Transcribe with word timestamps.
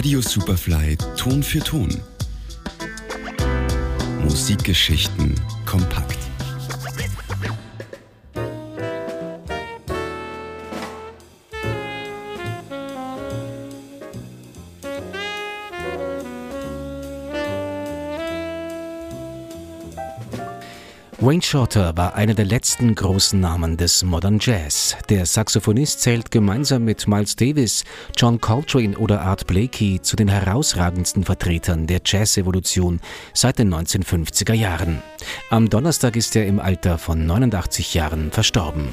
Radio 0.00 0.22
Superfly 0.22 0.96
Ton 1.18 1.42
für 1.42 1.58
Ton. 1.58 1.90
Musikgeschichten 4.22 5.34
kompakt. 5.66 6.29
Wayne 21.22 21.42
Shorter 21.42 21.94
war 21.98 22.14
einer 22.14 22.32
der 22.32 22.46
letzten 22.46 22.94
großen 22.94 23.38
Namen 23.38 23.76
des 23.76 24.02
Modern 24.02 24.38
Jazz. 24.40 24.96
Der 25.10 25.26
Saxophonist 25.26 26.00
zählt 26.00 26.30
gemeinsam 26.30 26.86
mit 26.86 27.06
Miles 27.06 27.36
Davis, 27.36 27.84
John 28.16 28.40
Coltrane 28.40 28.96
oder 28.96 29.20
Art 29.20 29.46
Blakey 29.46 30.00
zu 30.00 30.16
den 30.16 30.28
herausragendsten 30.28 31.24
Vertretern 31.24 31.86
der 31.86 32.00
Jazz-Evolution 32.02 33.00
seit 33.34 33.58
den 33.58 33.68
1950er 33.68 34.54
Jahren. 34.54 35.02
Am 35.50 35.68
Donnerstag 35.68 36.16
ist 36.16 36.34
er 36.36 36.46
im 36.46 36.58
Alter 36.58 36.96
von 36.96 37.26
89 37.26 37.92
Jahren 37.92 38.30
verstorben. 38.30 38.88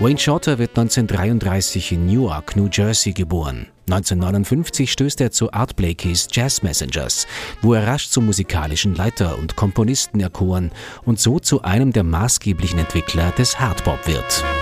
Wayne 0.00 0.18
Shorter 0.18 0.58
wird 0.58 0.70
1933 0.78 1.92
in 1.92 2.06
Newark, 2.06 2.56
New 2.56 2.70
Jersey 2.72 3.12
geboren. 3.12 3.66
1959 3.90 4.90
stößt 4.90 5.20
er 5.20 5.30
zu 5.30 5.52
Art 5.52 5.76
Blakeys 5.76 6.26
Jazz 6.32 6.62
Messengers, 6.62 7.26
wo 7.60 7.74
er 7.74 7.86
rasch 7.86 8.08
zum 8.08 8.24
musikalischen 8.24 8.94
Leiter 8.94 9.36
und 9.36 9.56
Komponisten 9.56 10.20
erkoren 10.20 10.70
und 11.04 11.20
so 11.20 11.38
zu 11.38 11.60
einem 11.64 11.92
der 11.92 12.04
maßgeblichen 12.04 12.78
Entwickler 12.78 13.30
des 13.32 13.60
Hardbop 13.60 14.06
wird.'" 14.06 14.42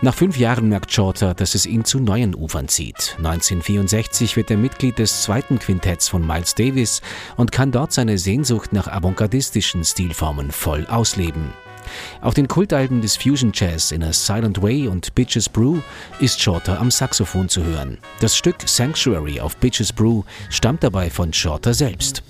Nach 0.00 0.14
fünf 0.14 0.36
Jahren 0.36 0.68
merkt 0.68 0.92
Shorter, 0.92 1.34
dass 1.34 1.56
es 1.56 1.66
ihn 1.66 1.84
zu 1.84 1.98
neuen 1.98 2.36
Ufern 2.36 2.68
zieht. 2.68 3.16
1964 3.18 4.36
wird 4.36 4.48
er 4.48 4.56
Mitglied 4.56 4.96
des 5.00 5.22
zweiten 5.22 5.58
Quintetts 5.58 6.08
von 6.08 6.24
Miles 6.24 6.54
Davis 6.54 7.02
und 7.36 7.50
kann 7.50 7.72
dort 7.72 7.92
seine 7.92 8.16
Sehnsucht 8.16 8.72
nach 8.72 8.86
avantgardistischen 8.86 9.84
Stilformen 9.84 10.52
voll 10.52 10.86
ausleben. 10.86 11.52
Auf 12.20 12.34
den 12.34 12.46
Kultalben 12.46 13.00
des 13.00 13.16
Fusion 13.16 13.50
Jazz 13.52 13.90
in 13.90 14.04
a 14.04 14.12
Silent 14.12 14.62
Way 14.62 14.86
und 14.86 15.12
Bitches 15.16 15.48
Brew 15.48 15.78
ist 16.20 16.40
Shorter 16.40 16.78
am 16.78 16.92
Saxophon 16.92 17.48
zu 17.48 17.64
hören. 17.64 17.98
Das 18.20 18.36
Stück 18.36 18.56
Sanctuary 18.66 19.40
auf 19.40 19.56
Bitches 19.56 19.92
Brew 19.92 20.22
stammt 20.48 20.84
dabei 20.84 21.10
von 21.10 21.32
Shorter 21.32 21.74
selbst. 21.74 22.22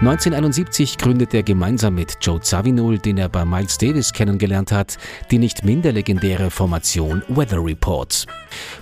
1971 0.00 0.96
gründet 0.96 1.34
er 1.34 1.42
gemeinsam 1.42 1.94
mit 1.94 2.16
Joe 2.22 2.40
Zawinul, 2.40 2.98
den 2.98 3.18
er 3.18 3.28
bei 3.28 3.44
Miles 3.44 3.76
Davis 3.76 4.14
kennengelernt 4.14 4.72
hat, 4.72 4.96
die 5.30 5.36
nicht 5.36 5.62
minder 5.62 5.92
legendäre 5.92 6.50
Formation 6.50 7.22
Weather 7.28 7.62
Report. 7.62 8.24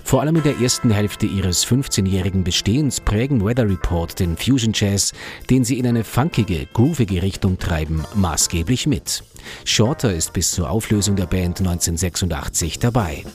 Vor 0.05 0.21
allem 0.21 0.37
in 0.37 0.43
der 0.43 0.61
ersten 0.61 0.91
Hälfte 0.91 1.25
ihres 1.25 1.67
15-jährigen 1.67 2.45
Bestehens 2.45 3.01
prägen 3.01 3.43
Weather 3.43 3.69
Report 3.69 4.17
den 4.17 4.37
Fusion 4.37 4.71
Jazz, 4.73 5.11
den 5.49 5.65
sie 5.65 5.77
in 5.77 5.87
eine 5.87 6.05
funkige, 6.05 6.65
groovige 6.71 7.21
Richtung 7.21 7.59
treiben, 7.59 8.05
maßgeblich 8.15 8.87
mit. 8.87 9.21
Shorter 9.65 10.13
ist 10.13 10.31
bis 10.31 10.51
zur 10.51 10.69
Auflösung 10.69 11.17
der 11.17 11.25
Band 11.25 11.59
1986 11.59 12.79
dabei. 12.79 13.25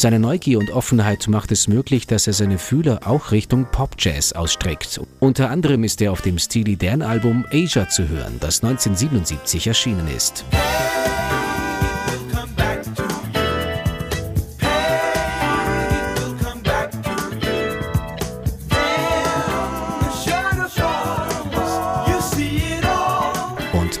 Seine 0.00 0.18
Neugier 0.18 0.58
und 0.58 0.70
Offenheit 0.70 1.28
macht 1.28 1.52
es 1.52 1.68
möglich, 1.68 2.06
dass 2.06 2.26
er 2.26 2.32
seine 2.32 2.56
Fühler 2.56 3.00
auch 3.04 3.32
Richtung 3.32 3.66
Pop-Jazz 3.70 4.32
ausstreckt. 4.32 4.98
Unter 5.18 5.50
anderem 5.50 5.84
ist 5.84 6.00
er 6.00 6.10
auf 6.10 6.22
dem 6.22 6.38
Steely 6.38 6.78
Dan-Album 6.78 7.44
Asia 7.52 7.86
zu 7.86 8.08
hören, 8.08 8.38
das 8.40 8.64
1977 8.64 9.66
erschienen 9.66 10.08
ist. 10.08 10.46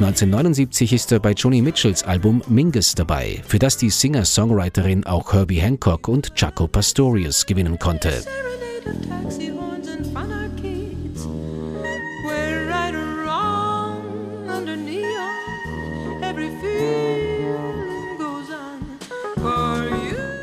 1979 0.00 0.94
ist 0.94 1.12
er 1.12 1.20
bei 1.20 1.32
Joni 1.32 1.60
Mitchells 1.60 2.02
Album 2.04 2.42
Mingus 2.48 2.94
dabei, 2.94 3.42
für 3.46 3.58
das 3.58 3.76
die 3.76 3.90
Singer-Songwriterin 3.90 5.04
auch 5.04 5.34
Herbie 5.34 5.60
Hancock 5.60 6.08
und 6.08 6.32
Jaco 6.34 6.66
Pastorius 6.66 7.44
gewinnen 7.44 7.78
konnte. 7.78 8.24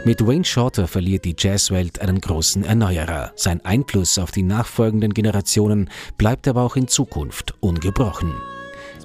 Mit 0.06 0.28
Wayne 0.28 0.46
Shorter 0.46 0.88
verliert 0.88 1.26
die 1.26 1.36
Jazzwelt 1.36 2.00
einen 2.00 2.22
großen 2.22 2.64
Erneuerer. 2.64 3.32
Sein 3.36 3.66
Einfluss 3.66 4.20
auf 4.20 4.30
die 4.30 4.44
nachfolgenden 4.44 5.16
Generationen 5.16 5.90
bleibt 6.20 6.48
aber 6.48 6.62
auch 6.62 6.76
in 6.76 6.88
Zukunft 6.88 7.56
ungebrochen. 7.60 8.36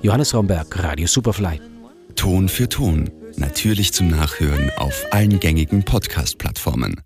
Johannes 0.00 0.34
Romberg, 0.34 0.82
Radio 0.82 1.06
Superfly. 1.06 1.60
Ton 2.16 2.48
für 2.48 2.68
Ton. 2.68 3.10
Natürlich 3.36 3.92
zum 3.92 4.08
Nachhören 4.08 4.70
auf 4.76 5.06
allen 5.10 5.40
gängigen 5.40 5.84
Podcast-Plattformen. 5.84 7.02